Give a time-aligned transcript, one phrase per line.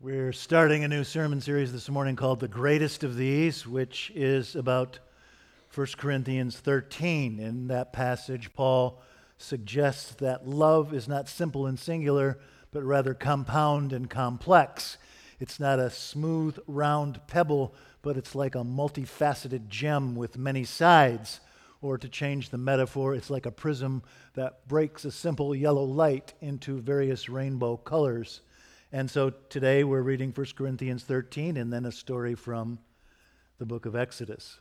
[0.00, 4.54] We're starting a new sermon series this morning called The Greatest of These, which is
[4.54, 5.00] about
[5.74, 7.40] 1 Corinthians 13.
[7.40, 9.02] In that passage, Paul
[9.38, 12.38] suggests that love is not simple and singular,
[12.70, 14.98] but rather compound and complex.
[15.40, 21.40] It's not a smooth, round pebble, but it's like a multifaceted gem with many sides.
[21.82, 24.04] Or to change the metaphor, it's like a prism
[24.34, 28.42] that breaks a simple yellow light into various rainbow colors.
[28.90, 32.78] And so today we're reading 1 Corinthians 13 and then a story from
[33.58, 34.60] the book of Exodus.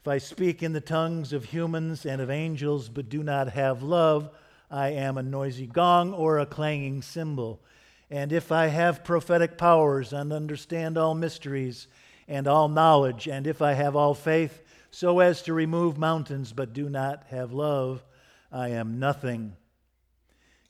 [0.00, 3.82] If I speak in the tongues of humans and of angels but do not have
[3.82, 4.28] love,
[4.70, 7.62] I am a noisy gong or a clanging cymbal.
[8.10, 11.88] And if I have prophetic powers and understand all mysteries
[12.28, 16.74] and all knowledge, and if I have all faith so as to remove mountains but
[16.74, 18.04] do not have love,
[18.52, 19.56] I am nothing.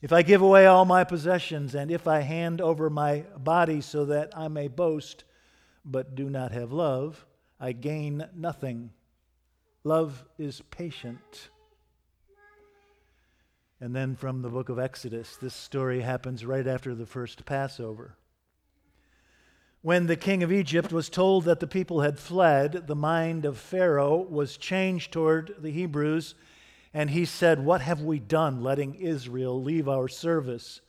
[0.01, 4.05] If I give away all my possessions, and if I hand over my body so
[4.05, 5.23] that I may boast,
[5.83, 7.25] but do not have love,
[7.59, 8.91] I gain nothing.
[9.83, 11.49] Love is patient.
[13.79, 18.17] And then from the book of Exodus, this story happens right after the first Passover.
[19.81, 23.57] When the king of Egypt was told that the people had fled, the mind of
[23.57, 26.33] Pharaoh was changed toward the Hebrews
[26.95, 30.79] and he said, What have we done letting Israel leave our service?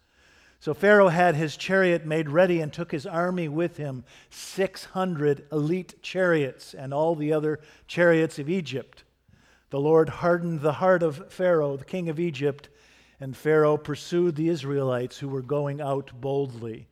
[0.61, 6.01] So Pharaoh had his chariot made ready and took his army with him 600 elite
[6.03, 9.03] chariots and all the other chariots of Egypt.
[9.71, 12.69] The Lord hardened the heart of Pharaoh, the king of Egypt,
[13.19, 16.87] and Pharaoh pursued the Israelites who were going out boldly.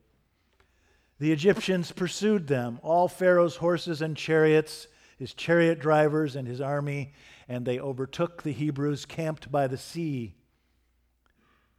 [1.20, 7.12] The Egyptians pursued them, all Pharaoh's horses and chariots, his chariot drivers and his army,
[7.48, 10.34] and they overtook the Hebrews camped by the sea.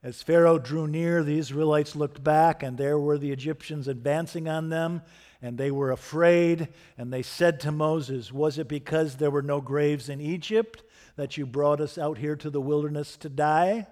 [0.05, 4.69] As Pharaoh drew near, the Israelites looked back, and there were the Egyptians advancing on
[4.69, 5.01] them,
[5.41, 6.67] and they were afraid.
[6.95, 10.83] And they said to Moses, Was it because there were no graves in Egypt
[11.15, 13.87] that you brought us out here to the wilderness to die?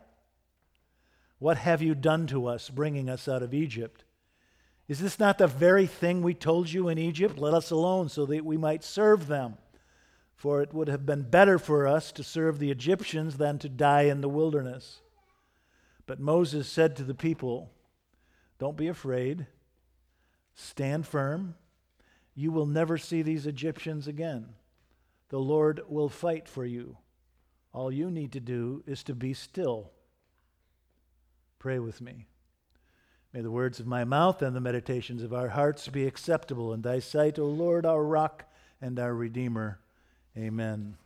[1.40, 4.04] What have you done to us, bringing us out of Egypt?
[4.88, 7.38] Is this not the very thing we told you in Egypt?
[7.38, 9.58] Let us alone so that we might serve them.
[10.36, 14.04] For it would have been better for us to serve the Egyptians than to die
[14.04, 15.00] in the wilderness.
[16.06, 17.72] But Moses said to the people,
[18.60, 19.48] Don't be afraid,
[20.54, 21.56] stand firm.
[22.36, 24.50] You will never see these Egyptians again.
[25.30, 26.98] The Lord will fight for you.
[27.72, 29.92] All you need to do is to be still.
[31.58, 32.28] Pray with me.
[33.34, 36.84] May the words of my mouth and the meditations of our hearts be acceptable in
[36.84, 38.46] thy sight, O Lord, our rock
[38.80, 39.80] and our redeemer.
[40.38, 40.98] Amen.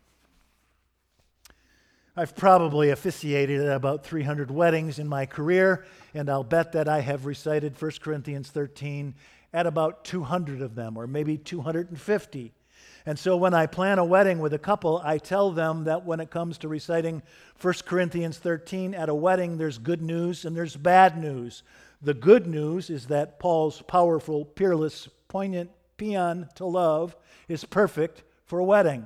[2.17, 6.99] I've probably officiated at about 300 weddings in my career, and I'll bet that I
[6.99, 9.15] have recited 1 Corinthians 13
[9.53, 12.53] at about 200 of them, or maybe 250.
[13.05, 16.19] And so when I plan a wedding with a couple, I tell them that when
[16.19, 17.21] it comes to reciting
[17.61, 21.63] 1 Corinthians 13 at a wedding, there's good news and there's bad news.
[22.01, 27.15] The good news is that Paul's powerful, peerless, poignant paean to love
[27.47, 29.05] is perfect for a wedding.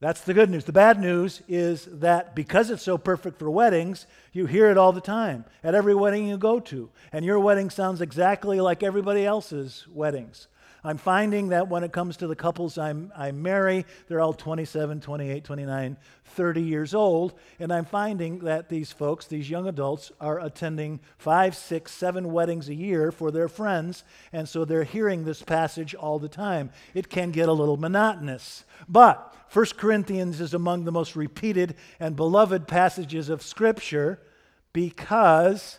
[0.00, 0.64] That's the good news.
[0.64, 4.92] The bad news is that because it's so perfect for weddings, you hear it all
[4.92, 6.90] the time at every wedding you go to.
[7.10, 10.48] And your wedding sounds exactly like everybody else's weddings.
[10.86, 15.00] I'm finding that when it comes to the couples I'm, I marry, they're all 27,
[15.00, 15.96] 28, 29,
[16.26, 17.32] 30 years old.
[17.58, 22.68] And I'm finding that these folks, these young adults, are attending five, six, seven weddings
[22.68, 24.04] a year for their friends.
[24.30, 26.70] And so they're hearing this passage all the time.
[26.92, 28.64] It can get a little monotonous.
[28.86, 34.20] But 1 Corinthians is among the most repeated and beloved passages of Scripture
[34.74, 35.78] because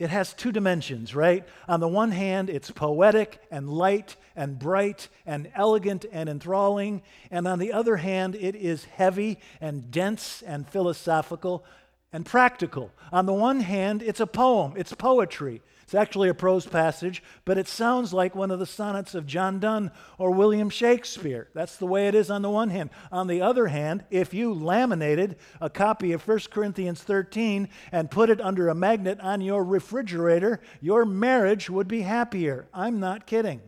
[0.00, 1.46] it has two dimensions, right?
[1.68, 7.02] On the one hand, it's poetic and light and bright and elegant and enthralling.
[7.30, 11.66] And on the other hand, it is heavy and dense and philosophical
[12.14, 12.90] and practical.
[13.12, 15.60] On the one hand, it's a poem, it's poetry.
[15.90, 19.58] It's actually a prose passage, but it sounds like one of the sonnets of John
[19.58, 21.48] Donne or William Shakespeare.
[21.52, 22.90] That's the way it is on the one hand.
[23.10, 28.30] On the other hand, if you laminated a copy of 1 Corinthians 13 and put
[28.30, 32.68] it under a magnet on your refrigerator, your marriage would be happier.
[32.72, 33.60] I'm not kidding.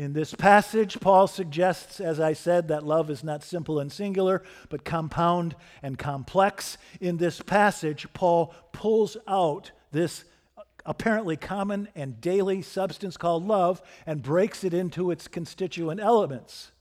[0.00, 4.42] In this passage, Paul suggests, as I said, that love is not simple and singular,
[4.70, 6.78] but compound and complex.
[7.02, 10.24] In this passage, Paul pulls out this
[10.86, 16.72] apparently common and daily substance called love and breaks it into its constituent elements.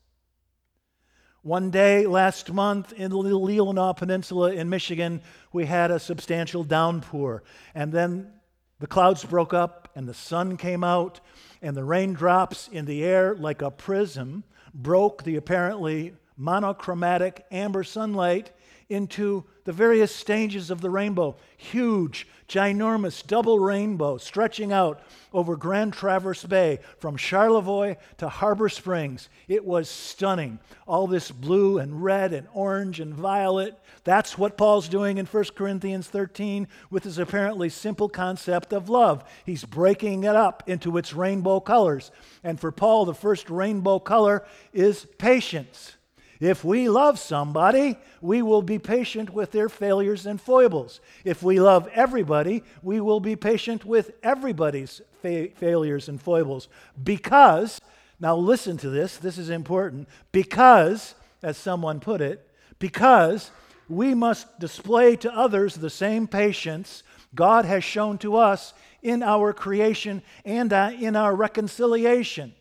[1.41, 5.21] One day last month in the Leelanau Peninsula in Michigan,
[5.51, 7.43] we had a substantial downpour.
[7.75, 8.31] And then
[8.79, 11.19] the clouds broke up and the sun came out,
[11.61, 18.51] and the raindrops in the air, like a prism, broke the apparently monochromatic amber sunlight
[18.89, 21.35] into the various stages of the rainbow.
[21.55, 24.99] Huge, ginormous double rainbow stretching out
[25.31, 29.29] over Grand Traverse Bay from Charlevoix to Harbor Springs.
[29.47, 30.57] It was stunning.
[30.87, 33.79] All this blue and red and orange and violet.
[34.03, 39.23] That's what Paul's doing in 1 Corinthians 13 with his apparently simple concept of love.
[39.45, 42.09] He's breaking it up into its rainbow colors.
[42.43, 44.43] And for Paul, the first rainbow color
[44.73, 45.95] is patience.
[46.39, 51.01] If we love somebody, we will be patient with their failures and foibles.
[51.25, 56.69] If we love everybody, we will be patient with everybody's fa- failures and foibles.
[57.03, 57.81] Because,
[58.21, 60.07] now listen to this, this is important.
[60.31, 61.13] Because,
[61.43, 62.49] as someone put it,
[62.79, 63.51] because
[63.89, 67.03] we must display to others the same patience
[67.35, 72.53] God has shown to us in our creation and uh, in our reconciliation.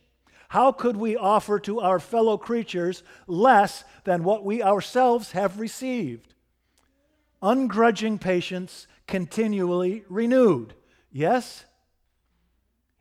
[0.48, 6.34] How could we offer to our fellow creatures less than what we ourselves have received?
[7.42, 10.74] Ungrudging patience continually renewed.
[11.12, 11.64] Yes?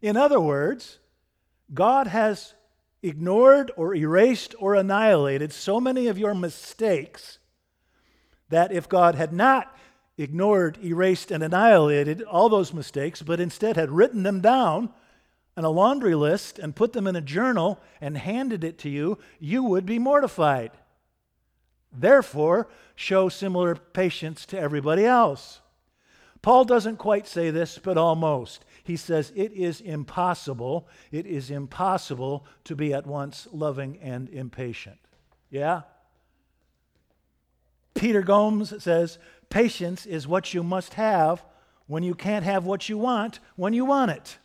[0.02, 1.00] In other words,
[1.74, 2.54] God has
[3.02, 7.40] ignored or erased or annihilated so many of your mistakes
[8.50, 9.76] that if God had not
[10.18, 14.90] ignored, erased, and annihilated all those mistakes, but instead had written them down,
[15.58, 19.18] and a laundry list and put them in a journal and handed it to you,
[19.40, 20.72] you would be mortified.
[21.92, 25.62] Therefore, show similar patience to everybody else.
[26.44, 28.66] Paul doesn't quite say this, but almost.
[28.84, 35.00] He says, It is impossible, it is impossible to be at once loving and impatient.
[35.50, 35.82] Yeah?
[37.96, 39.18] Peter Gomes says,
[39.50, 41.44] Patience is what you must have
[41.88, 44.38] when you can't have what you want when you want it.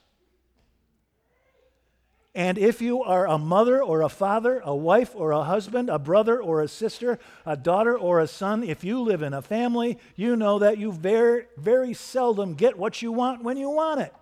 [2.35, 5.99] And if you are a mother or a father, a wife or a husband, a
[5.99, 9.99] brother or a sister, a daughter or a son, if you live in a family,
[10.17, 14.15] you know that you very, very seldom get what you want when you want it.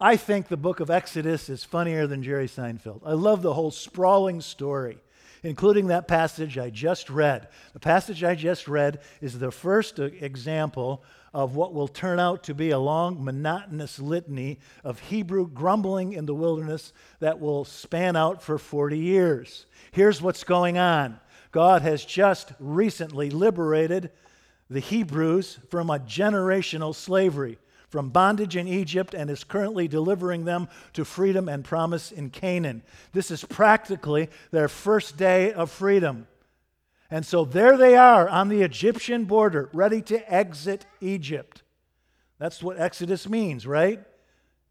[0.00, 3.02] I think the book of Exodus is funnier than Jerry Seinfeld.
[3.06, 4.98] I love the whole sprawling story,
[5.42, 7.48] including that passage I just read.
[7.72, 11.02] The passage I just read is the first example
[11.34, 16.26] of what will turn out to be a long, monotonous litany of Hebrew grumbling in
[16.26, 19.66] the wilderness that will span out for 40 years.
[19.92, 21.18] Here's what's going on
[21.50, 24.10] God has just recently liberated
[24.70, 27.58] the Hebrews from a generational slavery,
[27.92, 32.82] from bondage in Egypt, and is currently delivering them to freedom and promise in Canaan.
[33.12, 36.26] This is practically their first day of freedom.
[37.10, 41.62] And so there they are on the Egyptian border, ready to exit Egypt.
[42.38, 44.00] That's what Exodus means, right?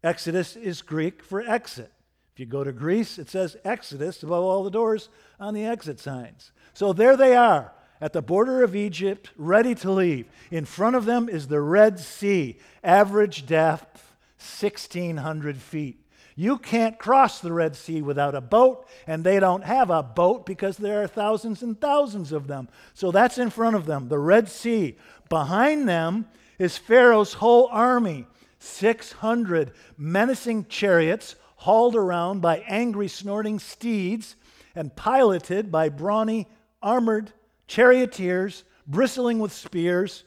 [0.02, 1.92] Exodus is Greek for exit.
[2.34, 6.00] If you go to Greece, it says Exodus above all the doors on the exit
[6.00, 6.50] signs.
[6.74, 7.70] So there they are
[8.02, 10.26] at the border of Egypt, ready to leave.
[10.50, 16.04] In front of them is the Red Sea, average depth 1,600 feet.
[16.34, 20.44] You can't cross the Red Sea without a boat, and they don't have a boat
[20.44, 22.68] because there are thousands and thousands of them.
[22.92, 24.96] So that's in front of them, the Red Sea.
[25.28, 26.26] Behind them
[26.58, 28.26] is Pharaoh's whole army
[28.58, 34.34] 600 menacing chariots hauled around by angry, snorting steeds
[34.74, 36.48] and piloted by brawny,
[36.82, 37.32] armored
[37.72, 40.24] charioteers bristling with spears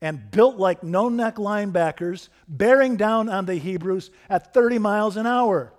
[0.00, 5.24] and built like no neck linebackers, bearing down on the Hebrews at 30 miles an
[5.24, 5.72] hour.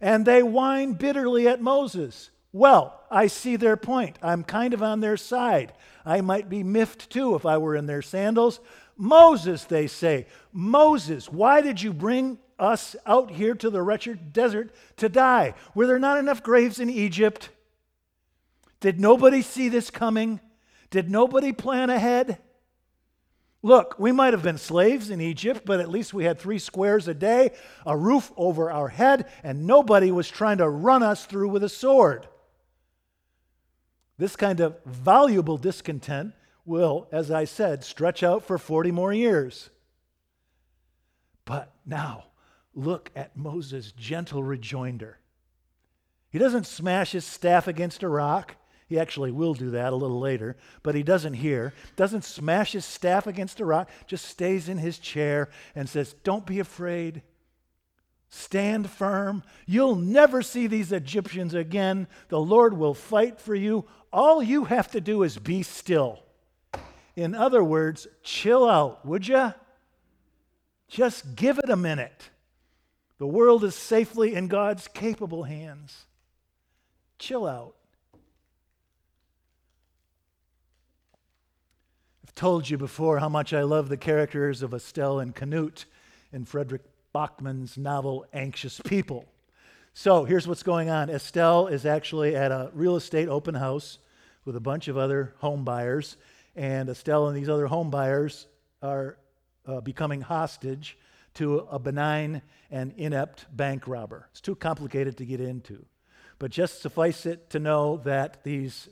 [0.00, 2.30] And they whine bitterly at Moses.
[2.52, 4.18] Well, I see their point.
[4.22, 5.72] I'm kind of on their side.
[6.06, 8.60] I might be miffed too if I were in their sandals.
[8.96, 14.72] Moses, they say, Moses, why did you bring us out here to the wretched desert
[14.98, 15.54] to die?
[15.74, 17.48] Were there not enough graves in Egypt?
[18.82, 20.40] Did nobody see this coming?
[20.90, 22.38] Did nobody plan ahead?
[23.62, 27.06] Look, we might have been slaves in Egypt, but at least we had three squares
[27.06, 27.52] a day,
[27.86, 31.68] a roof over our head, and nobody was trying to run us through with a
[31.68, 32.26] sword.
[34.18, 36.34] This kind of valuable discontent
[36.64, 39.70] will, as I said, stretch out for 40 more years.
[41.44, 42.24] But now,
[42.74, 45.20] look at Moses' gentle rejoinder.
[46.30, 48.56] He doesn't smash his staff against a rock.
[48.92, 51.72] He actually will do that a little later, but he doesn't here.
[51.96, 56.44] Doesn't smash his staff against a rock, just stays in his chair and says, Don't
[56.44, 57.22] be afraid.
[58.28, 59.44] Stand firm.
[59.64, 62.06] You'll never see these Egyptians again.
[62.28, 63.86] The Lord will fight for you.
[64.12, 66.22] All you have to do is be still.
[67.16, 69.54] In other words, chill out, would you?
[70.88, 72.28] Just give it a minute.
[73.16, 76.04] The world is safely in God's capable hands.
[77.18, 77.74] Chill out.
[82.32, 85.84] I've told you before how much I love the characters of Estelle and Knut
[86.32, 86.80] in Fredrik
[87.14, 89.26] Backman's novel Anxious People.
[89.92, 93.98] So here's what's going on Estelle is actually at a real estate open house
[94.46, 96.16] with a bunch of other home buyers,
[96.56, 98.46] and Estelle and these other home buyers
[98.80, 99.18] are
[99.66, 100.96] uh, becoming hostage
[101.34, 104.26] to a benign and inept bank robber.
[104.30, 105.84] It's too complicated to get into.
[106.38, 108.88] But just suffice it to know that these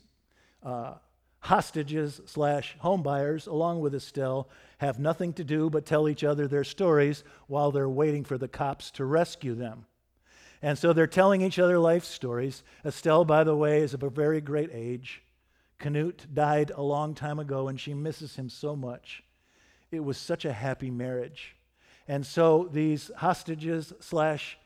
[0.62, 0.97] uh,
[1.40, 6.64] hostages slash homebuyers, along with Estelle, have nothing to do but tell each other their
[6.64, 9.87] stories while they're waiting for the cops to rescue them.
[10.62, 12.62] And so they're telling each other life stories.
[12.85, 15.23] Estelle, by the way, is of a very great age.
[15.80, 19.23] Knut died a long time ago, and she misses him so much.
[19.90, 21.56] It was such a happy marriage.
[22.06, 24.59] And so these hostages slash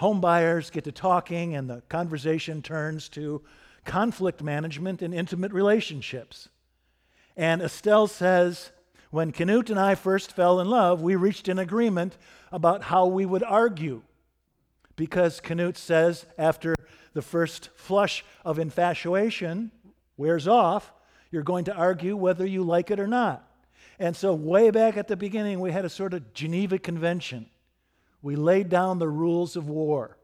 [0.00, 3.42] homebuyers get to talking, and the conversation turns to
[3.86, 6.48] conflict management in intimate relationships.
[7.36, 8.72] And Estelle says,
[9.10, 12.18] When Knut and I first fell in love, we reached an agreement
[12.52, 14.02] about how we would argue.
[14.96, 16.74] Because Knut says, after
[17.12, 19.70] the first flush of infatuation
[20.16, 20.92] wears off,
[21.30, 23.42] you're going to argue whether you like it or not.
[23.98, 27.46] And so, way back at the beginning, we had a sort of Geneva Convention.
[28.22, 30.15] We laid down the rules of war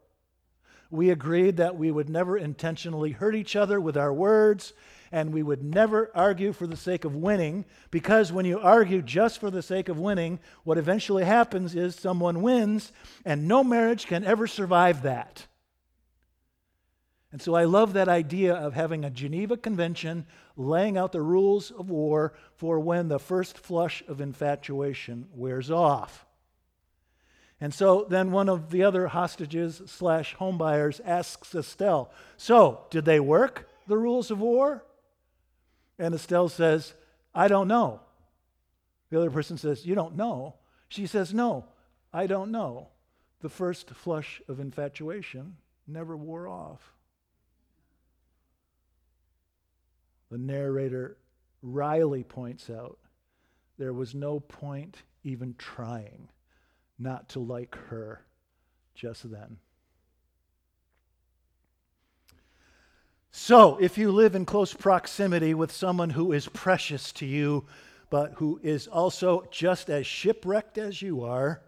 [0.93, 4.73] we agreed that we would never intentionally hurt each other with our words,
[5.11, 9.39] and we would never argue for the sake of winning, because when you argue just
[9.39, 12.91] for the sake of winning, what eventually happens is someone wins,
[13.25, 15.47] and no marriage can ever survive that.
[17.31, 21.71] And so I love that idea of having a Geneva Convention laying out the rules
[21.71, 26.27] of war for when the first flush of infatuation wears off.
[27.63, 33.21] And so then one of the other hostages slash homebuyers asks Estelle, So, did they
[33.21, 34.83] work, the rules of war?
[35.97, 36.93] And Estelle says,
[37.33, 38.01] I don't know.
[39.09, 40.55] The other person says, You don't know.
[40.89, 41.63] She says, No,
[42.11, 42.89] I don't know.
[43.39, 45.55] The first flush of infatuation
[45.87, 46.91] never wore off.
[50.29, 51.15] The narrator
[51.61, 52.99] Riley points out
[53.77, 56.27] there was no point even trying
[56.99, 58.21] not to like her
[58.95, 59.57] just then.
[63.31, 67.65] So, if you live in close proximity with someone who is precious to you,
[68.11, 71.61] but who is also just as shipwrecked as you are,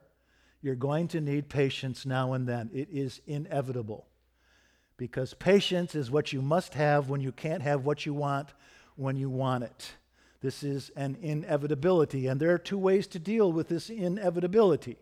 [0.62, 2.70] you're going to need patience now and then.
[2.72, 4.06] It is inevitable.
[4.98, 8.54] Because patience is what you must have when you can't have what you want
[8.96, 9.94] when you want it.
[10.42, 14.98] This is an inevitability, and there are two ways to deal with this inevitability.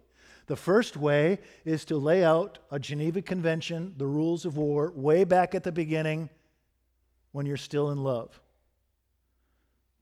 [0.47, 5.23] The first way is to lay out a Geneva Convention, the rules of war, way
[5.23, 6.29] back at the beginning
[7.31, 8.39] when you're still in love.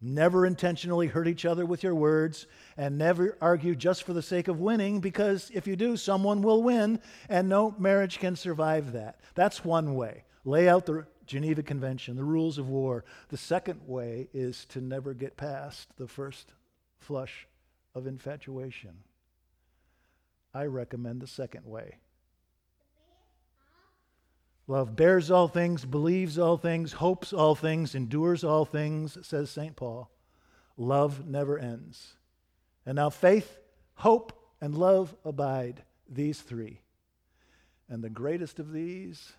[0.03, 4.47] Never intentionally hurt each other with your words, and never argue just for the sake
[4.47, 9.19] of winning, because if you do, someone will win, and no marriage can survive that.
[9.35, 10.23] That's one way.
[10.43, 13.05] Lay out the Geneva Convention, the rules of war.
[13.29, 16.51] The second way is to never get past the first
[16.97, 17.47] flush
[17.93, 18.95] of infatuation.
[20.53, 21.97] I recommend the second way.
[24.67, 29.75] Love bears all things, believes all things, hopes all things, endures all things, says St.
[29.75, 30.09] Paul.
[30.77, 32.13] Love never ends.
[32.85, 33.59] And now faith,
[33.95, 36.81] hope, and love abide, these three.
[37.89, 39.33] And the greatest of these,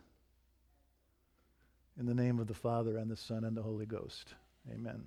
[1.99, 4.35] in the name of the Father, and the Son, and the Holy Ghost.
[4.71, 5.05] Amen.